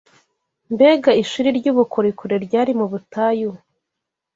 [0.73, 3.51] Mbega ishuri ry’ubukorikori ryari mu butayu